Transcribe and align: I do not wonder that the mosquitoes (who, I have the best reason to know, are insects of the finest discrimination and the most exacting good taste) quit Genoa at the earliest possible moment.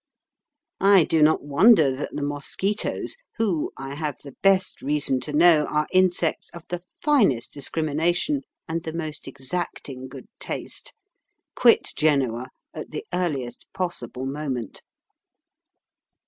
I 0.79 1.03
do 1.03 1.21
not 1.21 1.43
wonder 1.43 1.95
that 1.95 2.15
the 2.15 2.23
mosquitoes 2.23 3.17
(who, 3.37 3.71
I 3.77 3.93
have 3.93 4.17
the 4.23 4.35
best 4.41 4.81
reason 4.81 5.19
to 5.19 5.31
know, 5.31 5.65
are 5.67 5.85
insects 5.93 6.49
of 6.55 6.67
the 6.69 6.81
finest 7.03 7.53
discrimination 7.53 8.41
and 8.67 8.81
the 8.81 8.93
most 8.93 9.27
exacting 9.27 10.07
good 10.07 10.27
taste) 10.39 10.95
quit 11.53 11.89
Genoa 11.95 12.47
at 12.73 12.89
the 12.89 13.05
earliest 13.13 13.67
possible 13.75 14.25
moment. 14.25 14.81